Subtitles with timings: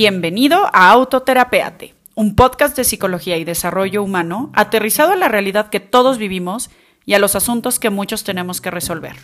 [0.00, 5.80] Bienvenido a Autoterapeate, un podcast de psicología y desarrollo humano aterrizado a la realidad que
[5.80, 6.70] todos vivimos
[7.04, 9.16] y a los asuntos que muchos tenemos que resolver.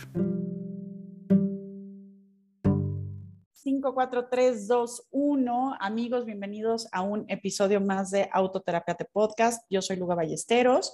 [3.53, 5.77] 5, 4, 3, 2, 1.
[5.79, 9.65] Amigos, bienvenidos a un episodio más de Autoterapeate Podcast.
[9.69, 10.91] Yo soy Luga Ballesteros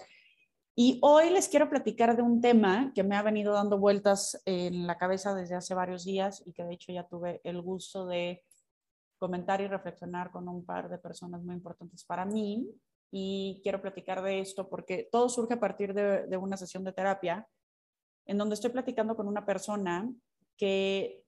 [0.76, 4.86] y hoy les quiero platicar de un tema que me ha venido dando vueltas en
[4.86, 8.44] la cabeza desde hace varios días y que de hecho ya tuve el gusto de
[9.22, 12.68] comentar y reflexionar con un par de personas muy importantes para mí.
[13.12, 17.48] Y quiero platicar de esto porque todo surge a partir de, una sesión de terapia
[18.26, 20.12] en donde estoy platicando con una persona
[20.58, 21.24] que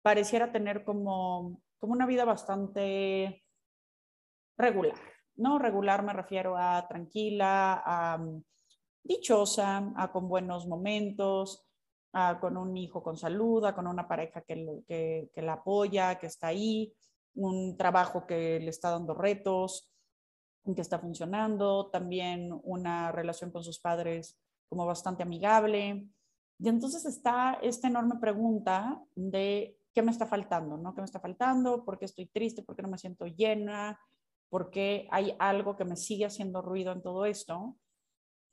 [0.00, 3.44] pareciera tener como, como una vida bastante
[4.56, 4.96] regular.
[5.36, 8.24] No regular me refiero a tranquila, a
[9.02, 11.68] dichosa, a con buenos momentos,
[12.14, 16.18] a con un hijo con salud, a con una pareja que, que, que la apoya,
[16.18, 16.94] que está ahí,
[17.34, 19.90] un trabajo que le está dando retos,
[20.74, 26.08] que está funcionando, también una relación con sus padres como bastante amigable.
[26.58, 30.94] Y entonces está esta enorme pregunta de qué me está faltando, ¿no?
[30.94, 31.84] ¿Qué me está faltando?
[31.84, 32.62] ¿Por qué estoy triste?
[32.62, 33.98] ¿Por qué no me siento llena?
[34.50, 37.76] ¿Por qué hay algo que me sigue haciendo ruido en todo esto?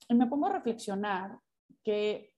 [0.08, 1.40] Y me pongo a reflexionar
[1.84, 2.34] que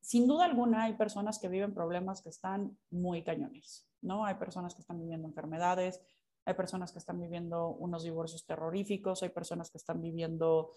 [0.00, 3.87] sin duda alguna hay personas que viven problemas que están muy cañones.
[4.02, 4.24] ¿No?
[4.24, 6.00] Hay personas que están viviendo enfermedades,
[6.44, 10.72] hay personas que están viviendo unos divorcios terroríficos, hay personas que están viviendo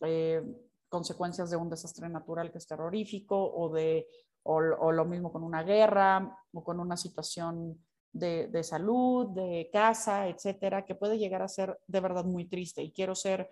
[0.00, 0.42] eh,
[0.88, 4.06] consecuencias de un desastre natural que es terrorífico o, de,
[4.42, 10.28] o, lo mismo con una guerra o con una situación de, de, salud, de casa,
[10.28, 12.82] etcétera, que puede llegar a ser de verdad muy triste.
[12.82, 13.48] Y quiero ser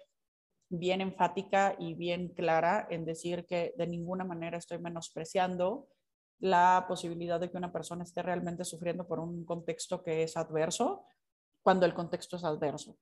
[0.68, 5.88] bien enfática y bien clara en decir que de ninguna manera estoy menospreciando
[6.42, 11.06] la posibilidad de que una persona esté realmente sufriendo por un contexto que es adverso,
[11.62, 12.98] cuando el contexto es adverso.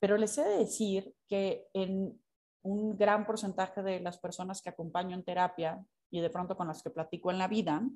[0.00, 2.20] Pero les he de decir que en
[2.62, 6.82] un gran porcentaje de las personas que acompaño en terapia y de pronto con las
[6.82, 7.88] que platico en la vida,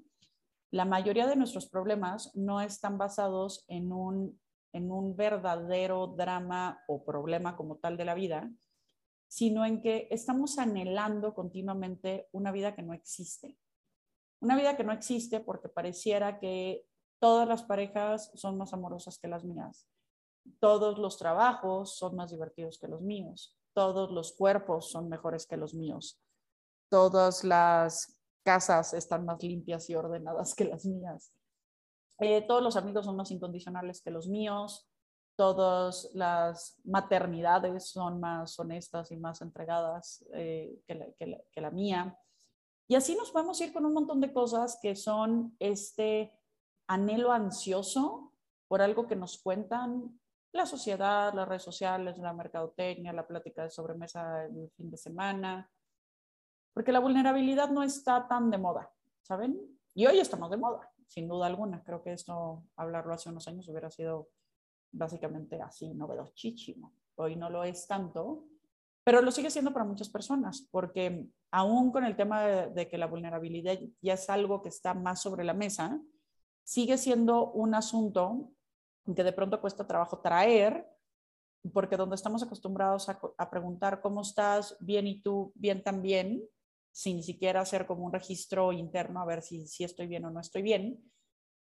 [0.70, 4.40] la mayoría de nuestros problemas no están basados en un,
[4.72, 8.48] en un verdadero drama o problema como tal de la vida,
[9.26, 13.58] sino en que estamos anhelando continuamente una vida que no existe.
[14.40, 16.86] Una vida que no existe porque pareciera que
[17.18, 19.88] todas las parejas son más amorosas que las mías.
[20.60, 23.56] Todos los trabajos son más divertidos que los míos.
[23.74, 26.20] Todos los cuerpos son mejores que los míos.
[26.88, 31.32] Todas las casas están más limpias y ordenadas que las mías.
[32.20, 34.88] Eh, todos los amigos son más incondicionales que los míos.
[35.36, 42.18] Todas las maternidades son más honestas y más entregadas eh, que la mía.
[42.88, 46.32] Y así nos podemos ir con un montón de cosas que son este
[46.86, 48.32] anhelo ansioso
[48.68, 50.20] por algo que nos cuentan
[50.52, 55.70] la sociedad, las redes sociales, la mercadotecnia, la plática de sobremesa el fin de semana,
[56.72, 58.90] porque la vulnerabilidad no está tan de moda,
[59.22, 59.58] ¿saben?
[59.94, 61.82] Y hoy estamos de moda, sin duda alguna.
[61.82, 64.28] Creo que esto, hablarlo hace unos años, hubiera sido
[64.92, 66.92] básicamente así, novedosísimo.
[67.16, 68.44] Hoy no lo es tanto,
[69.06, 73.06] pero lo sigue siendo para muchas personas, porque aún con el tema de, que la
[73.06, 76.00] vulnerabilidad ya es algo que está más sobre la mesa,
[76.64, 78.50] sigue siendo un asunto
[79.14, 80.88] que de pronto cuesta trabajo traer,
[81.72, 86.42] porque donde estamos acostumbrados a, preguntar cómo estás, bien y tú, bien también,
[86.90, 90.40] sin siquiera hacer como un registro interno a ver si, si estoy bien o no
[90.40, 91.00] estoy bien,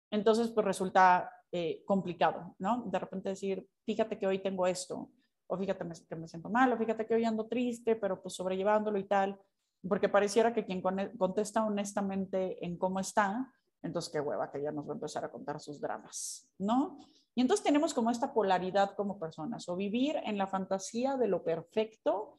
[0.09, 2.81] entonces pues resulta eh, complicado, ¿no?
[2.87, 5.11] De repente decir, fíjate que hoy tengo esto,
[5.47, 8.97] o fíjate que me siento mal, o fíjate que hoy ando triste, pero pues sobrellevándolo
[8.97, 9.39] y tal,
[9.87, 14.87] porque pareciera que quien contesta honestamente en cómo está, entonces qué hueva que ya nos
[14.87, 16.99] va a empezar a contar sus dramas, ¿no?
[17.35, 21.43] Y entonces tenemos como esta polaridad como personas, o vivir en la fantasía de lo
[21.43, 22.33] perfecto,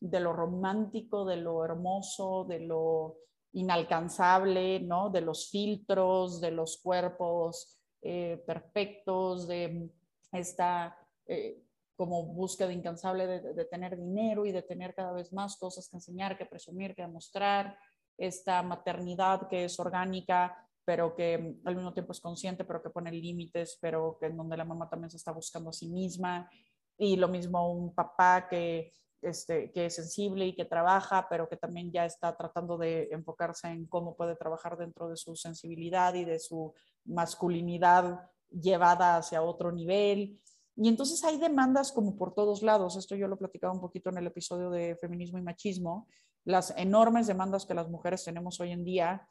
[0.00, 3.16] de lo romántico, de lo hermoso, de lo
[3.52, 5.10] inalcanzable, ¿no?
[5.10, 9.90] De los filtros, de los cuerpos eh, perfectos, de
[10.32, 10.96] esta
[11.26, 11.62] eh,
[12.00, 16.38] como búsqueda incansable de, tener dinero y de tener cada vez más cosas que enseñar,
[16.38, 17.76] que presumir, que demostrar,
[18.16, 23.12] esta maternidad que es orgánica, pero que al mismo tiempo es consciente, pero que pone
[23.12, 26.50] límites, pero que en donde la mamá también se está buscando a sí misma,
[26.96, 31.58] y lo mismo un papá que, este, que es sensible y que trabaja, pero que
[31.58, 36.24] también ya está tratando de enfocarse en cómo puede trabajar dentro de su sensibilidad y
[36.24, 36.72] de su
[37.04, 40.40] masculinidad llevada hacia otro nivel.
[40.82, 42.96] Y entonces hay demandas como por todos lados.
[42.96, 46.08] Esto yo lo platicaba un poquito en el episodio de feminismo y machismo.
[46.46, 49.28] Las enormes demandas que las mujeres tenemos hoy en día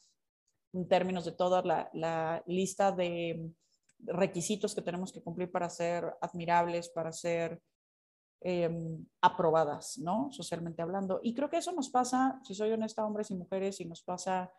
[0.74, 3.52] en términos de toda la, lista de
[3.98, 7.60] requisitos que tenemos que cumplir para ser admirables, para ser
[8.42, 10.32] em, aprobadas, ¿no?
[10.32, 11.20] Socialmente hablando.
[11.24, 14.54] Y creo que eso nos pasa, si soy honesta, hombres y mujeres, y nos pasa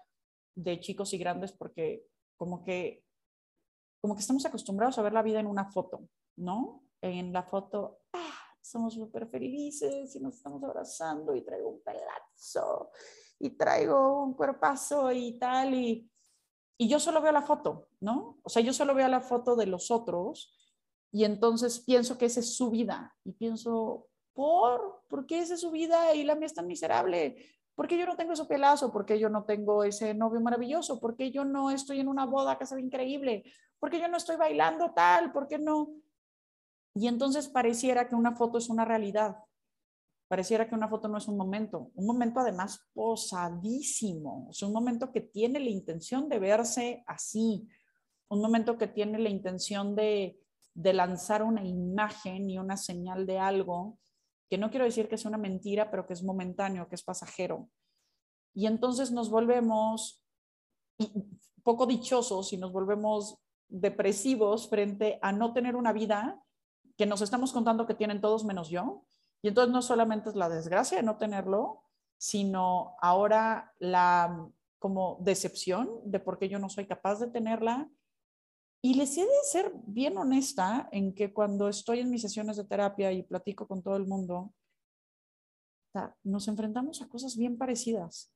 [0.56, 2.02] de chicos y grandes, porque
[2.36, 3.04] como que,
[4.00, 6.08] como que estamos acostumbrados a ver la vida en una foto,
[6.40, 6.82] ¿no?
[7.00, 12.90] En la foto, ah, somos súper felices y nos estamos abrazando y traigo un pelazo
[13.38, 16.10] y traigo un cuerpazo y tal, y,
[16.76, 18.38] y yo solo veo la foto, ¿no?
[18.42, 20.56] O sea, yo solo veo la foto de los otros
[21.10, 25.02] y entonces pienso que esa es su vida y pienso, ¿por?
[25.08, 27.36] ¿Por qué esa es su vida y la mía es tan miserable?
[27.74, 28.92] ¿Por qué yo no tengo ese pelazo?
[28.92, 31.00] ¿Por qué yo no tengo ese novio maravilloso?
[31.00, 33.42] ¿Por qué yo no estoy en una boda que se ve increíble?
[33.78, 35.32] ¿Por qué yo no estoy bailando tal?
[35.32, 35.94] ¿Por qué no?
[36.94, 39.36] Y entonces pareciera que una foto es una realidad.
[40.28, 41.90] Pareciera que una foto no es un momento.
[41.94, 44.48] Un momento además posadísimo.
[44.50, 47.66] Es un momento que tiene la intención de verse así.
[48.28, 50.40] Un momento que tiene la intención de,
[50.74, 53.98] de lanzar una imagen y una señal de algo
[54.48, 57.70] que no quiero decir que es una mentira, pero que es momentáneo, que es pasajero.
[58.52, 60.24] Y entonces nos volvemos
[61.62, 63.38] poco dichosos y nos volvemos
[63.68, 66.42] depresivos frente a no tener una vida
[67.00, 69.06] que nos estamos contando que tienen todos menos yo.
[69.40, 71.82] Y entonces no solamente es la desgracia de no tenerlo,
[72.18, 74.46] sino ahora la
[74.78, 77.90] como decepción de por qué yo no soy capaz de tenerla.
[78.82, 82.64] Y les he de ser bien honesta en que cuando estoy en mis sesiones de
[82.64, 84.52] terapia y platico con todo el mundo,
[86.22, 88.30] nos enfrentamos a cosas bien parecidas,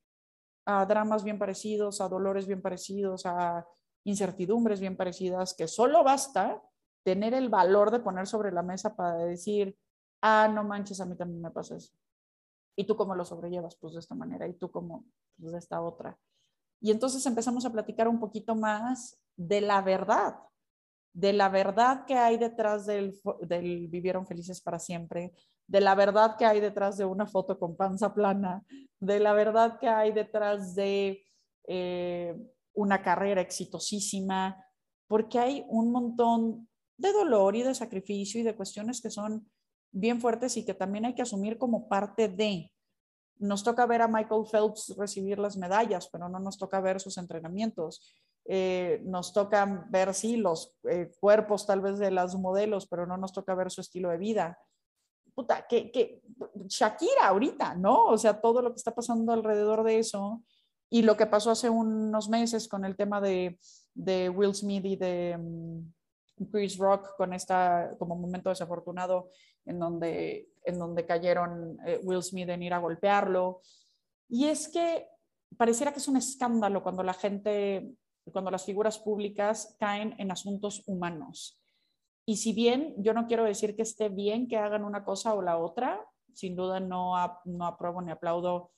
[0.64, 3.68] a dramas bien parecidos, a dolores bien parecidos, a
[4.04, 6.62] incertidumbres bien parecidas, que solo basta
[7.04, 9.76] tener el valor de poner sobre la mesa para decir,
[10.22, 11.92] ah, no manches, a mí también me pasa eso.
[12.76, 13.76] ¿Y tú cómo lo sobrellevas?
[13.76, 14.48] Pues de esta manera.
[14.48, 15.04] ¿Y tú cómo?
[15.38, 16.18] Pues de esta otra.
[16.80, 20.36] Y entonces empezamos a platicar un poquito más de la verdad,
[21.14, 23.18] de la verdad que hay detrás del,
[23.88, 25.32] vivieron felices para siempre,
[25.66, 28.64] de la verdad que hay detrás de una foto con panza plana,
[29.00, 31.24] de la verdad que hay detrás de
[31.66, 32.36] eh,
[32.74, 34.62] una carrera exitosísima,
[35.06, 39.48] porque hay un montón de dolor y de sacrificio y de cuestiones que son
[39.90, 42.70] bien fuertes y que también hay que asumir como parte de.
[43.38, 47.18] Nos toca ver a Michael Phelps recibir las medallas, pero no nos toca ver sus
[47.18, 48.14] entrenamientos.
[48.46, 53.16] Eh, nos toca ver, sí, los eh, cuerpos tal vez de las modelos, pero no
[53.16, 54.58] nos toca ver su estilo de vida.
[55.34, 56.22] Puta, que, que
[56.66, 58.06] Shakira ahorita, ¿no?
[58.06, 60.42] O sea, todo lo que está pasando alrededor de eso
[60.90, 63.58] y lo que pasó hace unos meses con el tema de,
[63.94, 65.92] de Will Smith y de, mm,
[66.50, 69.30] Chris Rock con esta como momento desafortunado
[69.64, 73.60] en donde, en donde cayeron eh, Will Smith en ir a golpearlo.
[74.28, 75.06] Y es que
[75.56, 77.94] pareciera que es un escándalo cuando la gente,
[78.32, 81.60] cuando las figuras públicas caen en asuntos humanos.
[82.26, 85.42] Y si bien yo no quiero decir que esté bien que hagan una cosa o
[85.42, 87.14] la otra, sin duda no,
[87.44, 88.72] no apruebo ni aplaudo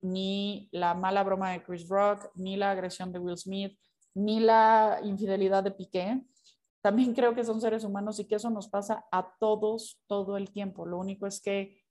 [0.00, 3.78] ni la mala broma de Chris Rock, ni la agresión de Will Smith,
[4.14, 6.22] ni la infidelidad de Piqué
[6.82, 10.50] también creo que son seres humanos y que eso nos pasa a todos todo el
[10.52, 10.84] tiempo.
[10.84, 11.82] Lo único es que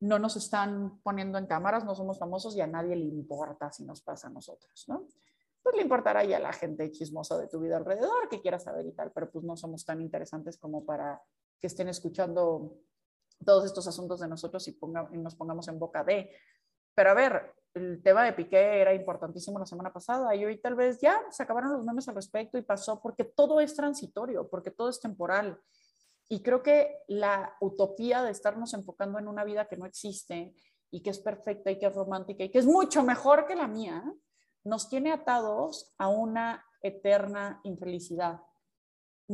[0.00, 3.84] no nos están poniendo en cámaras, no somos famosos y a nadie le importa si
[3.84, 5.06] nos pasa a nosotros, ¿no?
[5.62, 8.84] Pues le importará ya a la gente chismosa de tu vida alrededor que quiera saber
[8.86, 11.22] y tal, pero pues no somos tan interesantes como para
[11.58, 12.76] que estén escuchando
[13.44, 16.30] todos estos asuntos de nosotros y, ponga, y nos pongamos en boca de.
[16.94, 20.76] Pero a ver, el tema de Piqué era importantísimo la semana pasada y hoy tal
[20.76, 24.70] vez ya se acabaron los memes al respecto y pasó porque todo es transitorio, porque
[24.70, 25.60] todo es temporal.
[26.28, 30.54] Y creo que la utopía de estarnos enfocando en una vida que no existe
[30.90, 33.66] y que es perfecta y que es romántica y que es mucho mejor que la
[33.66, 34.04] mía,
[34.62, 38.40] nos tiene atados a una eterna infelicidad.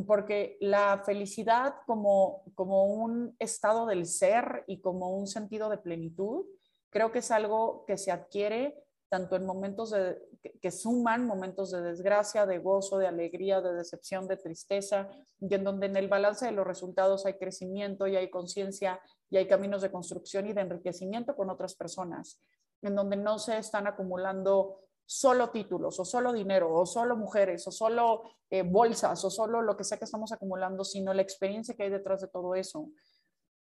[0.07, 6.47] Porque la felicidad como, como un estado del ser y como un sentido de plenitud,
[6.91, 10.23] Creo que es algo que se adquiere tanto en momentos de,
[10.63, 15.09] que, suman momentos de desgracia, de gozo, de alegría, de decepción, de tristeza,
[15.41, 19.37] y en donde en el balance de los resultados hay crecimiento y hay conciencia y
[19.37, 22.41] hay caminos de construcción y de enriquecimiento con otras personas,
[22.83, 27.73] en donde no se están acumulando solo títulos o solo dinero o solo mujeres o
[27.73, 31.83] solo eh, bolsas o solo lo que sea que estamos acumulando, sino la experiencia que
[31.83, 32.89] hay detrás de todo eso.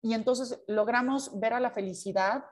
[0.03, 2.45] Y entonces logramos ver a la felicidad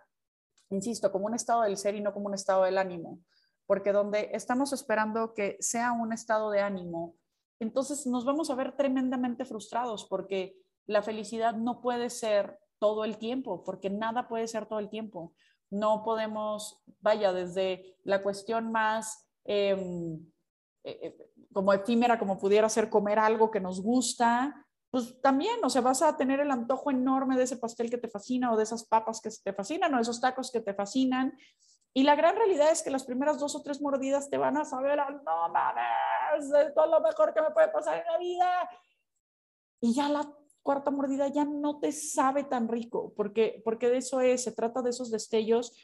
[0.70, 3.20] insisto, como un estado del ser y no como un estado del ánimo,
[3.66, 7.14] porque donde estamos esperando que sea un estado de ánimo,
[7.58, 10.56] entonces nos vamos a ver tremendamente frustrados porque
[10.86, 15.32] la felicidad no puede ser todo el tiempo, porque nada puede ser todo el tiempo.
[15.70, 19.26] No podemos, vaya, desde la cuestión más...
[19.44, 20.20] Em,
[20.84, 24.65] eh, eh, como efímera como pudiera ser comer algo que nos gusta,
[24.96, 28.08] pues también, o sea, vas a tener el antojo enorme de ese pastel que te
[28.08, 31.36] fascina o de esas papas que te fascinan o esos tacos que te fascinan.
[31.92, 34.64] Y la gran realidad es que las primeras dos o tres mordidas te van a
[34.64, 38.70] saber, no mames, es todo lo mejor que me puede pasar en la vida.
[39.82, 44.22] Y ya la cuarta mordida ya no te sabe tan rico, porque, porque de eso
[44.22, 45.76] es, se trata de esos destellos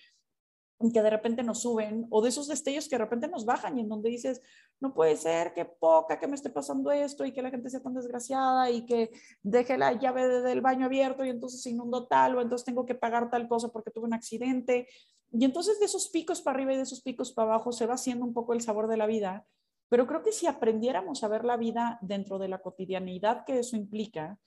[0.91, 3.83] que de repente nos suben o de esos destellos que de repente nos bajan y
[3.83, 4.41] en donde dices,
[4.81, 7.81] no puede ser, qué poca que me esté pasando esto y que la gente sea
[7.81, 9.11] tan desgraciada y que
[9.43, 12.95] deje la llave del baño abierto y entonces se inundó tal o entonces tengo que
[12.95, 14.89] pagar tal cosa porque tuve un accidente.
[15.31, 17.95] Y entonces de esos picos para arriba y de esos picos para abajo se va
[17.95, 19.47] haciendo un poco el sabor de la vida.
[19.89, 23.77] Pero creo que si aprendiéramos a ver la vida dentro de la cotidianidad que eso
[23.77, 24.39] implica,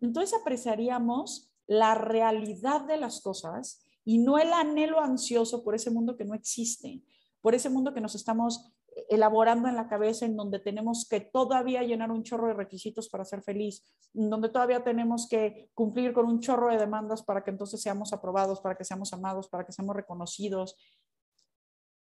[0.00, 6.16] entonces apreciaríamos la realidad de las cosas y no el anhelo ansioso por ese mundo
[6.16, 7.02] que no existe,
[7.42, 8.72] por ese mundo que nos estamos
[9.10, 13.26] elaborando en la cabeza en donde tenemos que todavía llenar un chorro de requisitos para
[13.26, 13.84] ser feliz,
[14.14, 18.14] en donde todavía tenemos que cumplir con un chorro de demandas para que entonces seamos
[18.14, 20.74] aprobados, para que seamos amados, para que seamos reconocidos.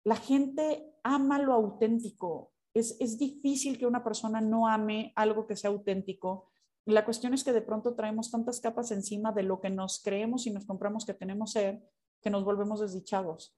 [0.02, 2.50] La gente ama lo auténtico.
[2.74, 6.50] Es, es difícil que una persona no ame algo que sea auténtico
[6.86, 10.46] la cuestión es que de pronto traemos tantas capas encima de lo que nos creemos
[10.46, 11.82] y nos compramos que tenemos ser,
[12.20, 13.56] que nos volvemos desdichados.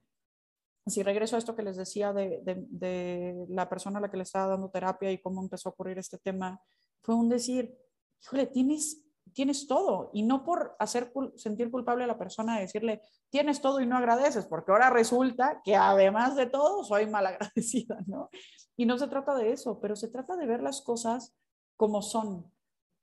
[0.86, 4.46] Si regreso a esto que les decía de, la persona a la que le estaba
[4.46, 6.60] dando terapia y cómo empezó a ocurrir este tema,
[7.02, 7.76] fue un decir,
[8.22, 10.10] híjole, tienes, tienes todo.
[10.12, 13.96] Y no por hacer sentir culpable a la persona de decirle, tienes todo y no
[13.96, 18.30] agradeces, porque ahora resulta que además de todo soy malagradecida, ¿no?
[18.76, 21.34] Y no se trata de eso, pero se trata de ver las cosas
[21.76, 22.52] como son,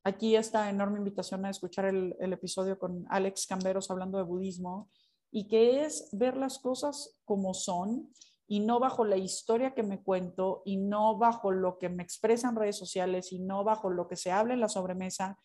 [0.04, 4.90] aquí esta enorme invitación a escuchar el, episodio con Alex Camberos hablando de budismo
[5.32, 8.12] y que es ver las cosas como son
[8.46, 12.56] y no bajo la historia que me cuento y no bajo lo que me expresan
[12.56, 15.40] redes sociales y no bajo lo que se habla en la sobremesa,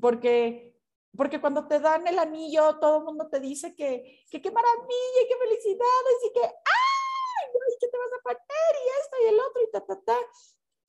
[0.00, 0.74] porque,
[1.16, 5.28] porque cuando te dan el anillo todo el mundo te dice que, qué maravilla y
[5.28, 7.50] qué felicidades y que, ¡ay!
[7.74, 8.74] ¿Y qué te vas a poner?
[8.84, 10.16] Y esto y el otro y ta, ta, ta.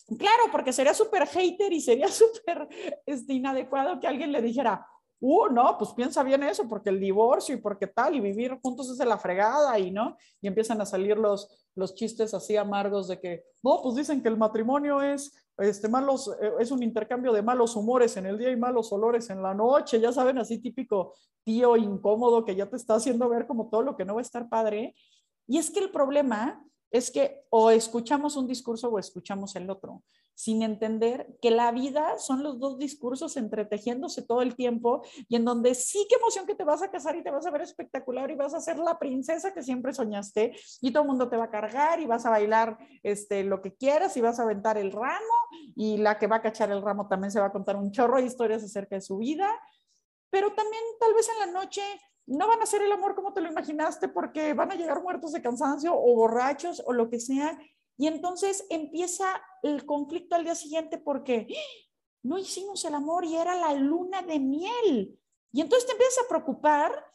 [0.08, 2.68] Claro, porque sería súper hater y sería súper
[3.06, 4.86] este, inadecuado que alguien le dijera,
[5.22, 8.90] uh, no, pues piensa bien eso, porque el divorcio y porque tal, y vivir juntos
[8.90, 11.50] es de la fregada, y no, y empiezan a salir los,
[11.96, 16.52] chistes así amargos de que, no, pues dicen que el matrimonio es, este, malos, eh,
[16.60, 20.00] es un intercambio de malos humores en el día y malos olores en la noche,
[20.00, 23.96] ya saben, así típico tío incómodo que ya te está haciendo ver como todo lo
[23.96, 24.96] que no va a estar padre.
[25.48, 30.04] Y es que el problema es que o escuchamos un discurso o escuchamos el otro,
[30.36, 35.44] sin entender que la vida son los dos discursos entretejiéndose todo el tiempo y en
[35.44, 38.30] donde sí que emoción que te vas a casar y te vas a ver espectacular
[38.30, 41.46] y vas a ser la princesa que siempre soñaste y todo el mundo te va
[41.46, 44.92] a cargar y vas a bailar este, lo que quieras y vas a aventar el
[44.92, 45.34] ramo
[45.76, 48.18] y la que va a cachar el ramo también se va a contar un chorro
[48.18, 49.50] de historias acerca de su vida,
[50.30, 51.82] pero también tal vez en la noche
[52.26, 55.32] no van a ser el amor como te lo imaginaste porque van a llegar muertos
[55.34, 57.60] de cansancio o borrachos o lo que sea.
[57.98, 61.90] Y entonces empieza el conflicto al día siguiente porque ¡Ah!
[62.24, 65.20] no hicimos el amor y era la luna de miel.
[65.52, 67.06] Y entonces te empiezas a preocupar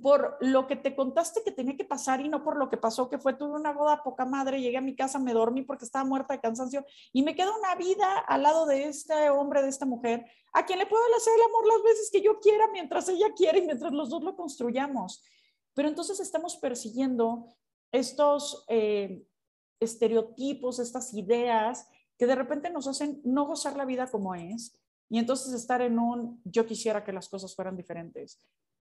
[0.00, 3.08] por lo que te contaste que tenía que pasar y no por lo que pasó,
[3.08, 6.04] que fue tuve una boda poca madre, llegué a mi casa, me dormí porque estaba
[6.04, 9.86] muerta de cansancio y me queda una vida al lado de este hombre, de esta
[9.86, 13.32] mujer, a quien le puedo hacer el amor las veces que yo quiera, mientras ella
[13.36, 15.22] quiere y mientras los dos lo construyamos.
[15.74, 17.48] Pero entonces estamos persiguiendo
[17.92, 19.26] estos eh,
[19.80, 25.18] estereotipos, estas ideas que de repente nos hacen no gozar la vida como es y
[25.18, 28.40] entonces estar en un yo quisiera que las cosas fueran diferentes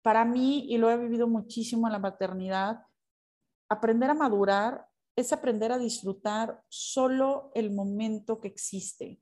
[0.02, 2.86] para mí, y lo he vivido muchísimo en la maternidad,
[3.70, 9.20] aprender a madurar es aprender a disfrutar solo el momento que existe.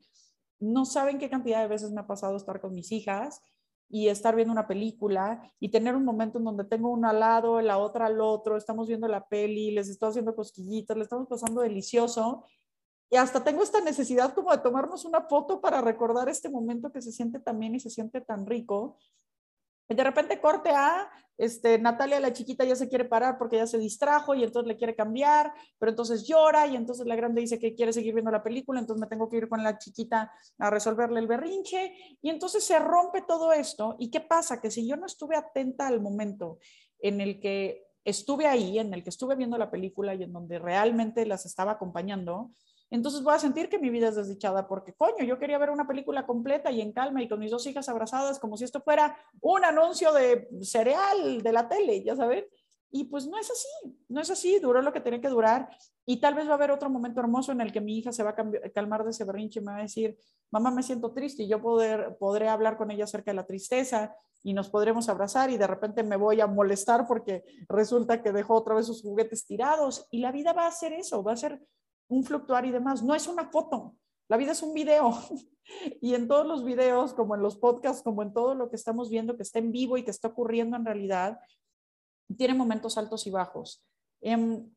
[0.59, 3.41] No saben qué cantidad de veces me ha pasado estar con mis hijas
[3.89, 7.59] y estar viendo una película y tener un momento en donde tengo una al lado,
[7.61, 11.61] la otra al otro, estamos viendo la peli, les estoy haciendo cosquillitas, le estamos pasando
[11.61, 12.45] delicioso
[13.09, 17.01] y hasta tengo esta necesidad como de tomarnos una foto para recordar este momento que
[17.01, 18.97] se siente tan bien y se siente tan rico
[19.95, 23.77] de repente corte a, este, Natalia la chiquita ya se quiere parar porque ya se
[23.77, 27.73] distrajo y entonces le quiere cambiar, pero entonces llora y entonces la grande dice que
[27.73, 31.19] quiere seguir viendo la película, entonces me tengo que ir con la chiquita a resolverle
[31.19, 33.95] el berrinche y entonces se rompe todo esto.
[33.99, 34.59] ¿Y qué pasa?
[34.59, 36.59] Que si yo no estuve atenta al momento
[36.99, 40.59] en el que estuve ahí, en el que estuve viendo la película y en donde
[40.59, 42.51] realmente las estaba acompañando,
[42.89, 45.87] entonces voy a sentir que mi vida es desdichada porque, coño, yo quería ver una
[45.87, 49.15] película completa y en calma y con mis dos hijas abrazadas como si esto fuera
[49.41, 52.45] un anuncio de cereal de la tele, ya saben.
[52.91, 55.69] Y pues no es así, no es así, duró lo que tenía que durar.
[56.07, 58.23] Y tal vez va a haber otro momento hermoso en el que mi hija se
[58.23, 60.17] va a calmar de ese berrinche y me va a decir,
[60.49, 64.15] mamá, me siento triste y yo poder, podré hablar con ella acerca de la tristeza
[64.41, 68.55] y nos podremos abrazar y de repente me voy a molestar porque resulta que dejó
[68.55, 70.07] otra vez sus juguetes tirados.
[70.09, 71.61] Y la vida va a ser eso, va a ser
[72.09, 73.01] un fluctuar y demás.
[73.03, 73.95] No es una foto,
[74.27, 75.13] la vida es un video.
[76.01, 79.11] Y en todos los videos, como en los podcasts, como en todo lo que estamos
[79.11, 81.39] viendo que está en vivo y que está ocurriendo en realidad,
[82.39, 83.85] tiene momentos altos y bajos.
[84.19, 84.75] En em,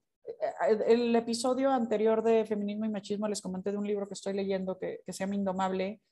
[0.87, 4.79] el episodio anterior de Feminismo y Machismo les comenté de un libro que estoy leyendo
[4.79, 6.03] que, que se llama Indomable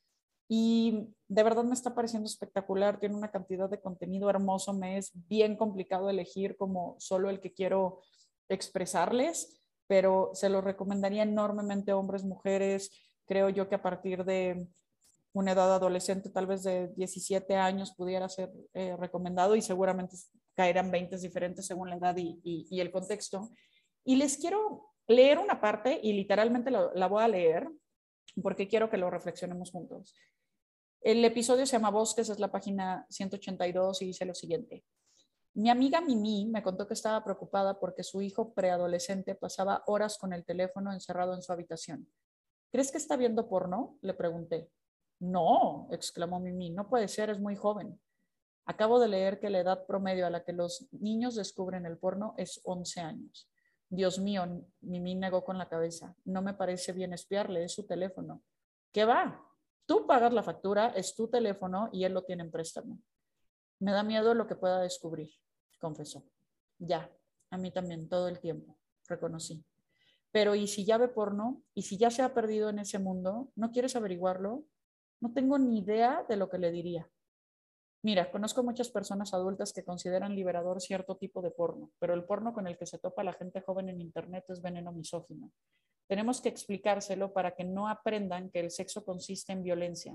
[0.48, 5.12] y de verdad me está pareciendo espectacular, tiene una cantidad de contenido hermoso, me es
[5.28, 8.00] bien complicado elegir como solo el que quiero
[8.48, 9.59] expresarles,
[9.90, 12.92] pero se lo recomendaría enormemente a hombres, mujeres,
[13.26, 14.68] creo yo que a partir de
[15.32, 20.14] una edad adolescente, tal vez de 17 años, pudiera ser eh, recomendado y seguramente
[20.54, 23.50] caerán 20 diferentes según la edad y, el contexto.
[24.04, 27.68] Y les quiero leer una parte y literalmente la, voy a leer
[28.44, 30.14] porque quiero que lo reflexionemos juntos.
[31.00, 34.84] El episodio se llama Bosques, es la página 182 y dice lo siguiente.
[35.54, 40.32] Mi amiga Mimi me contó que estaba preocupada porque su hijo preadolescente pasaba horas con
[40.32, 42.08] el teléfono encerrado en su habitación.
[42.70, 43.98] ¿Crees que está viendo porno?
[44.00, 44.70] Le pregunté.
[45.18, 48.00] No, exclamó Mimi, no puede ser, es muy joven.
[48.64, 52.34] Acabo de leer que la edad promedio a la que los niños descubren el porno
[52.36, 53.50] es 11 años.
[53.88, 54.46] Dios mío,
[54.82, 56.14] Mimi negó con la cabeza.
[56.24, 58.42] No me parece bien espiarle, es su teléfono.
[58.92, 59.44] ¿Qué va?
[59.84, 63.00] Tú pagas la factura, es tu teléfono y él lo tiene en préstamo.
[63.80, 65.30] Me da miedo lo que pueda descubrir,
[65.80, 66.24] confesó.
[66.78, 67.10] Ya,
[67.50, 69.64] a mí también, todo el tiempo, reconocí.
[70.32, 71.62] Pero ¿y si ya ve porno?
[71.74, 73.50] ¿Y si ya se ha perdido en ese mundo?
[73.56, 74.64] ¿No quieres averiguarlo?
[75.20, 77.10] No tengo ni idea de lo que le diría.
[78.02, 82.54] Mira, conozco muchas personas adultas que consideran liberador cierto tipo de porno, pero el porno
[82.54, 85.52] con el que se topa la gente joven en Internet es veneno misógino.
[86.06, 90.14] Tenemos que explicárselo para que no aprendan que el sexo consiste en violencia.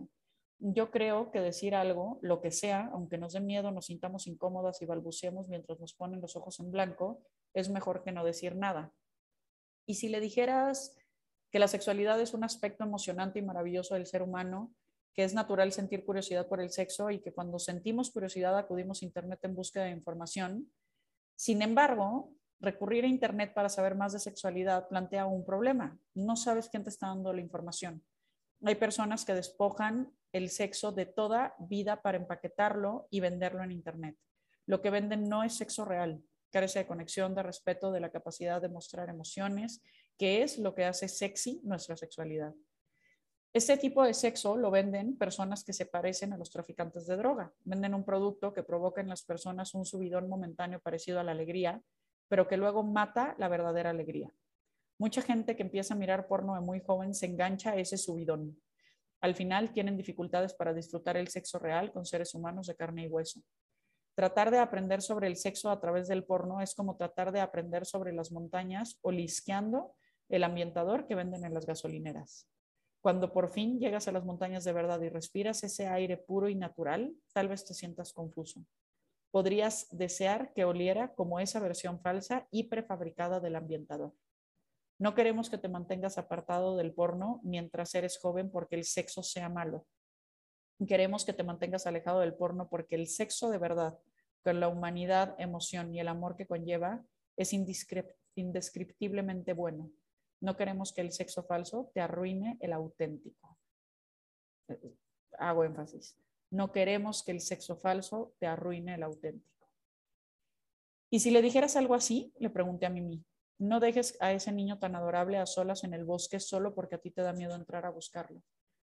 [0.59, 4.81] Yo creo que decir algo, lo que sea, aunque nos dé miedo, nos sintamos incómodas
[4.81, 7.21] y balbuceemos mientras nos ponen los ojos en blanco,
[7.53, 8.93] es mejor que no decir nada.
[9.85, 10.97] Y si le dijeras
[11.51, 14.73] que la sexualidad es un aspecto emocionante y maravilloso del ser humano,
[15.13, 19.05] que es natural sentir curiosidad por el sexo y que cuando sentimos curiosidad acudimos a
[19.05, 20.71] Internet en búsqueda de información.
[21.37, 25.97] Sin embargo, recurrir a Internet para saber más de sexualidad plantea un problema.
[26.13, 28.03] No sabes quién te está dando la información.
[28.63, 34.17] Hay personas que despojan el sexo de toda vida para empaquetarlo y venderlo en Internet.
[34.65, 36.21] Lo que venden no es sexo real,
[36.51, 39.81] carece de conexión, de respeto, de la capacidad de mostrar emociones,
[40.17, 42.53] que es lo que hace sexy nuestra sexualidad.
[43.53, 47.53] Este tipo de sexo lo venden personas que se parecen a los traficantes de droga.
[47.63, 51.81] Venden un producto que provoca en las personas un subidón momentáneo parecido a la alegría,
[52.27, 54.33] pero que luego mata la verdadera alegría.
[54.99, 58.59] Mucha gente que empieza a mirar porno de muy joven se engancha a ese subidón.
[59.21, 63.07] Al final tienen dificultades para disfrutar el sexo real con seres humanos de carne y
[63.07, 63.41] hueso.
[64.15, 67.85] Tratar de aprender sobre el sexo a través del porno es como tratar de aprender
[67.85, 69.93] sobre las montañas o lisqueando
[70.29, 72.47] el ambientador que venden en las gasolineras.
[73.01, 76.55] Cuando por fin llegas a las montañas de verdad y respiras ese aire puro y
[76.55, 78.65] natural, tal vez te sientas confuso.
[79.31, 84.13] Podrías desear que oliera como esa versión falsa y prefabricada del ambientador.
[84.97, 89.49] No queremos que te mantengas apartado del porno mientras eres joven porque el sexo sea
[89.49, 89.85] malo.
[90.87, 93.99] Queremos que te mantengas alejado del porno porque el sexo de verdad,
[94.43, 97.05] con la humanidad, emoción y el amor que conlleva,
[97.37, 99.91] es indescriptiblemente bueno.
[100.41, 103.57] No queremos que el sexo falso te arruine el auténtico.
[105.37, 106.17] Hago énfasis.
[106.51, 109.69] No queremos que el sexo falso te arruine el auténtico.
[111.09, 113.23] Y si le dijeras algo así, le pregunté a Mimi,
[113.57, 116.99] no dejes a ese niño tan adorable a solas en el bosque solo porque a
[116.99, 118.41] ti te da miedo entrar a buscarlo.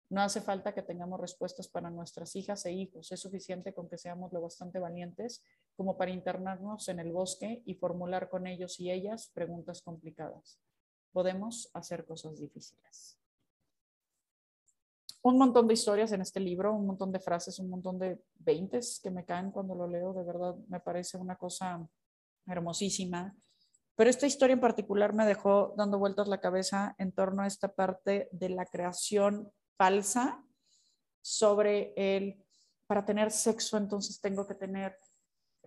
[0.08, 3.10] No hace falta que tengamos respuestas para nuestras hijas e hijos.
[3.10, 5.42] Es suficiente con que seamos lo bastante valientes
[5.74, 10.60] como para internarnos en el bosque y formular con ellos y ellas preguntas complicadas
[11.16, 13.18] podemos hacer cosas difíciles.
[15.22, 19.00] Un montón de historias en este libro, un montón de frases, un montón de veintes
[19.02, 21.88] que me caen cuando lo leo, de verdad me parece una cosa
[22.46, 23.34] hermosísima.
[23.96, 27.74] Pero esta historia en particular me dejó dando vueltas la cabeza en torno a esta
[27.74, 30.44] parte de la creación falsa
[31.22, 32.44] sobre el,
[32.86, 34.96] para tener sexo entonces tengo que tener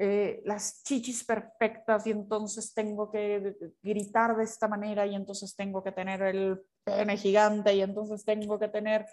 [0.01, 5.83] eh, las chichis perfectas y entonces tengo que gritar de esta manera y entonces tengo
[5.83, 9.05] que tener el pene gigante y entonces tengo que tener...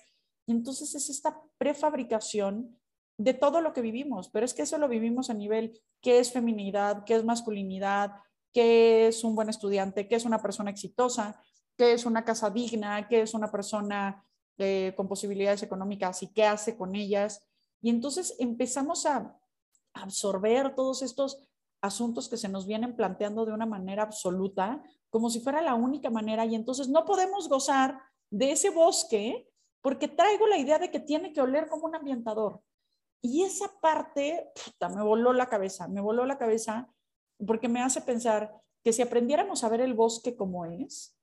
[0.46, 2.78] Y entonces es esta prefabricación
[3.18, 6.32] de todo lo que vivimos, pero es que eso lo vivimos a nivel qué es
[6.32, 8.12] feminidad, qué es masculinidad,
[8.56, 11.38] qué es un buen estudiante, qué es una persona exitosa,
[11.76, 14.24] qué es una casa digna, qué es una persona
[14.56, 17.46] eh, con posibilidades económicas y qué hace con ellas.
[17.82, 19.38] Y entonces empezamos a
[19.92, 21.46] absorber todos estos
[21.82, 26.08] asuntos que se nos vienen planteando de una manera absoluta, como si fuera la única
[26.08, 29.50] manera, y entonces no podemos gozar de ese bosque
[29.82, 32.62] porque traigo la idea de que tiene que oler como un ambientador.
[33.20, 36.88] Y esa parte, puta, me voló la cabeza, me voló la cabeza
[37.44, 41.16] porque me hace pensar que si aprendiéramos a ver el bosque como es,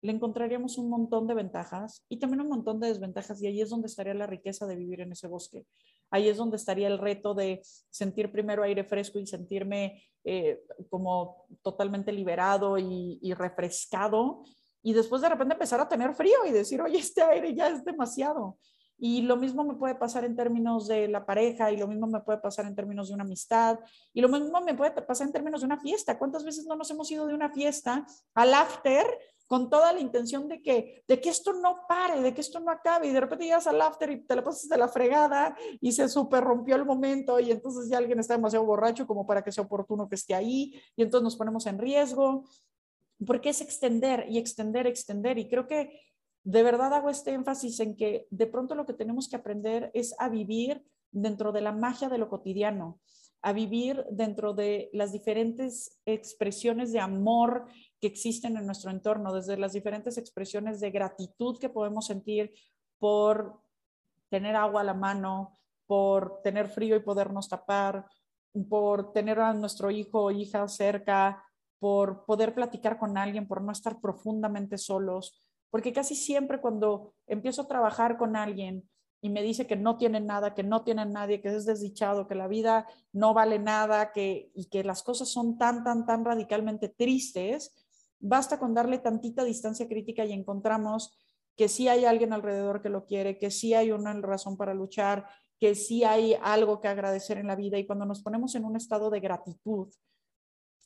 [0.00, 3.70] le encontraríamos un montón de ventajas y también un montón de desventajas y ahí es
[3.70, 5.66] donde estaría la riqueza de vivir en ese bosque.
[6.10, 11.46] Ahí es donde estaría el reto de sentir primero aire fresco y sentirme eh, como
[11.62, 14.44] totalmente liberado y, y refrescado
[14.82, 17.84] y después de repente empezar a tener frío y decir, oye, este aire ya es
[17.84, 18.58] demasiado.
[18.98, 22.20] Y lo mismo me puede pasar en términos de la pareja, y lo mismo me
[22.20, 23.78] puede pasar en términos de una amistad,
[24.12, 26.18] y lo mismo me puede pasar en términos de una fiesta.
[26.18, 29.06] ¿Cuántas veces no nos hemos ido de una fiesta al after
[29.46, 32.70] con toda la intención de que, de que esto no pare, de que esto no
[32.70, 35.92] acabe, y de repente llegas al after y te la pasas de la fregada y
[35.92, 39.50] se super rompió el momento, y entonces ya alguien está demasiado borracho como para que
[39.50, 42.44] sea oportuno que esté ahí, y entonces nos ponemos en riesgo,
[43.26, 46.07] porque es extender y extender, extender, y creo que
[46.48, 50.14] de verdad hago este énfasis en que de pronto lo que tenemos que aprender es
[50.18, 53.00] a vivir dentro de la magia de lo cotidiano,
[53.42, 57.66] a vivir dentro de las diferentes expresiones de amor
[58.00, 62.54] que existen en nuestro entorno, desde las diferentes expresiones de gratitud que podemos sentir
[62.98, 63.60] por
[64.30, 68.06] tener agua a la mano, por tener frío y podernos tapar,
[68.70, 71.44] por tener a nuestro hijo o hija cerca,
[71.78, 77.62] por poder platicar con alguien, por no estar profundamente solos, porque casi siempre cuando empiezo
[77.62, 78.88] a trabajar con alguien
[79.20, 82.34] y me dice que no tiene nada, que no tiene nadie, que es desdichado, que
[82.34, 86.88] la vida no vale nada, que, y que las cosas son tan, tan, tan radicalmente
[86.88, 87.74] tristes,
[88.20, 91.18] basta con darle tantita distancia crítica y encontramos
[91.56, 95.26] que sí hay alguien alrededor que lo quiere, que sí hay una razón para luchar,
[95.58, 98.76] que sí hay algo que agradecer en la vida y cuando nos ponemos en un
[98.76, 99.88] estado de gratitud,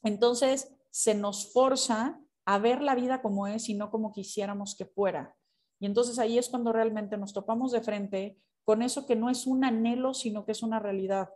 [0.02, 2.18] entonces se nos forza
[2.52, 5.34] a ver la vida como es y no como quisiéramos que fuera.
[5.80, 9.46] Y entonces ahí es cuando realmente nos topamos de frente con eso que no es
[9.46, 11.30] un anhelo, sino que es una realidad,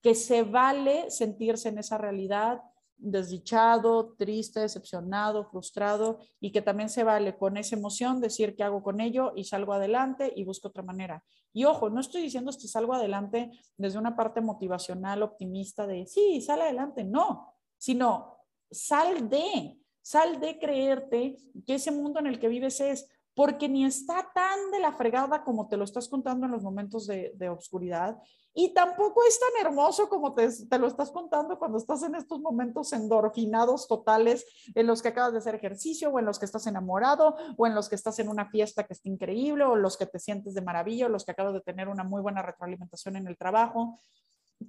[0.00, 2.62] que se vale sentirse en esa realidad
[2.96, 8.84] desdichado, triste, decepcionado, frustrado y que también se vale con esa emoción decir qué hago
[8.84, 11.24] con ello y salgo adelante y busco otra manera.
[11.52, 16.40] Y ojo, no estoy diciendo que salgo adelante desde una parte motivacional, optimista de sí,
[16.40, 18.38] sale adelante, no, sino
[18.70, 23.84] sal de, Sal de creerte que ese mundo en el que vives es, porque ni
[23.84, 27.48] está tan de la fregada como te lo estás contando en los momentos de, de
[27.48, 28.18] oscuridad,
[28.54, 32.38] y tampoco es tan hermoso como te, te, lo estás contando cuando estás en estos
[32.40, 36.66] momentos endorfinados totales, en los que acabas de hacer ejercicio, o en los que estás
[36.66, 40.04] enamorado, o en los que estás en una fiesta que está increíble, o los que
[40.04, 43.26] te sientes de maravilla, o los que acabas de tener una muy buena retroalimentación en
[43.26, 43.98] el trabajo.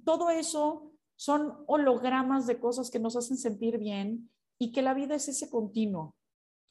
[0.02, 5.14] Todo eso son hologramas de cosas que nos hacen sentir bien y que la vida
[5.14, 6.14] es ese continuo,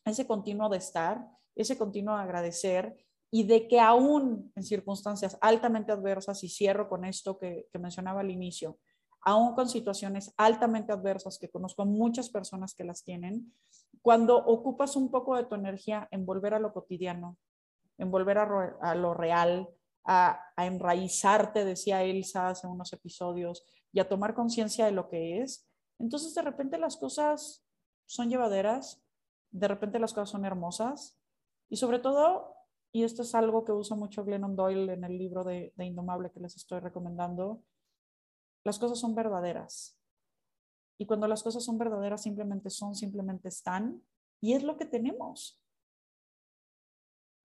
[0.06, 2.96] ese continuo de estar, ese continuo de agradecer
[3.32, 8.22] y de que aún en circunstancias altamente adversas, y cierro con esto que, que mencionaba
[8.22, 8.78] al inicio,
[9.22, 13.54] aún con situaciones altamente adversas, que conozco muchas personas que las tienen,
[14.02, 17.38] cuando ocupas un poco de tu energía en volver a lo cotidiano,
[17.98, 19.70] en volver a, a lo real,
[20.04, 25.42] a, a, enraizarte, decía Elsa hace unos episodios, y a tomar conciencia de lo que
[25.42, 25.68] es,
[26.00, 27.63] entonces de repente las cosas
[28.06, 29.02] son llevaderas,
[29.52, 31.18] de repente las cosas son hermosas
[31.70, 32.56] y sobre todo,
[32.92, 36.32] y esto es algo que usa mucho Glennon Doyle en el libro de, de Indomable
[36.32, 37.64] que les estoy recomendando,
[38.64, 40.00] las cosas son verdaderas.
[40.98, 44.04] Y cuando las cosas son verdaderas, simplemente son, simplemente están,
[44.42, 45.60] y es lo que tenemos.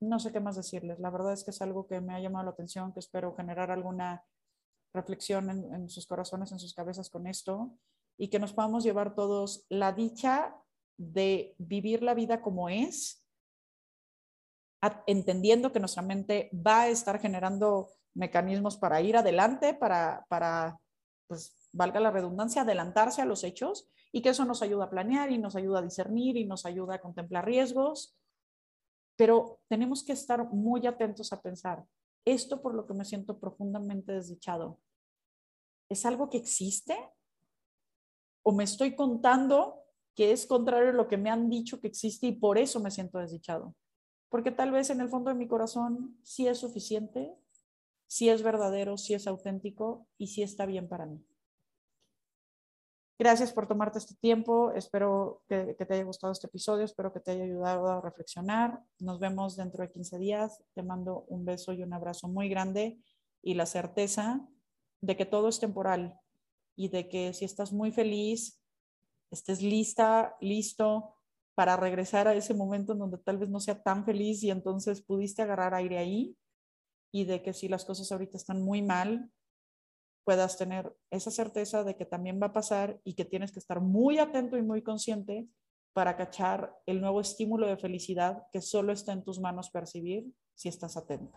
[0.01, 1.01] No sé qué más decirles.
[1.01, 3.71] La verdad es que es algo que me ha llamado la atención, que espero generar
[3.71, 4.25] alguna
[4.93, 7.73] reflexión en, en sus corazones, en sus cabezas con esto
[8.19, 10.57] y que nos podamos llevar todos la dicha
[10.99, 13.25] de vivir la vida como es,
[15.07, 20.79] entendiendo que nuestra mente va a estar generando mecanismos para ir adelante, para, para,
[21.29, 25.31] pues, valga la redundancia, adelantarse a los hechos y que eso nos ayuda a planear
[25.31, 28.17] y nos ayuda a discernir y nos ayuda a contemplar riesgos.
[29.17, 31.85] Pero tenemos que estar muy atentos a pensar,
[32.25, 34.81] esto por lo que me siento profundamente desdichado,
[35.89, 36.97] ¿es algo que existe?
[38.49, 39.85] O me estoy contando
[40.15, 42.91] que es contrario a lo que me han dicho que existe y por eso me
[42.91, 43.75] siento desdichado.
[44.31, 47.37] Porque tal vez en el fondo de mi corazón sí es suficiente
[48.07, 51.23] si es verdadero, si es auténtico y si está bien para mí.
[53.19, 54.73] Gracias por tomarte este tiempo.
[54.73, 56.87] Espero que, te haya gustado este episodio.
[56.87, 58.83] Espero que te haya ayudado a reflexionar.
[58.99, 60.65] Nos vemos dentro de 15 días.
[60.73, 62.99] Te mando un beso y un abrazo muy grande
[63.43, 64.41] y la certeza
[65.03, 66.19] de que todo es temporal
[66.79, 68.63] y de que si estás muy feliz,
[69.33, 71.17] estés lista, listo
[71.57, 75.03] para regresar a ese momento en donde tal vez no sea tan feliz y entonces
[75.03, 76.37] pudiste agarrar aire ahí
[77.13, 79.29] y de que si las cosas ahorita están muy mal,
[80.25, 83.81] puedas tener esa certeza de que también va a pasar y que tienes que estar
[83.81, 85.49] muy atento y muy consciente
[85.93, 90.69] para cachar el nuevo estímulo de felicidad que solo está en tus manos percibir si
[90.69, 91.37] estás atento.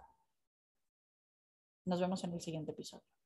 [1.85, 3.20] Nos vemos en el siguiente episodio.